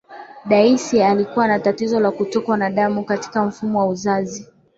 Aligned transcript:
Daisy 0.45 1.03
alikuwa 1.03 1.47
na 1.47 1.59
tatizo 1.59 1.99
la 1.99 2.11
kutokwa 2.11 2.57
na 2.57 2.69
damu 2.69 3.03
katika 3.03 3.45
mfumo 3.45 3.79
wa 3.79 3.87
uzazi 3.87 4.47